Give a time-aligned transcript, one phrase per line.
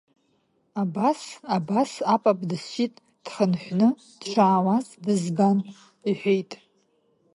[0.81, 1.21] Абас,
[1.55, 3.89] абас, апап дысшьит дхынҳәны
[4.19, 5.57] дшаауаз дызбан,—
[6.09, 6.51] иҳәеит.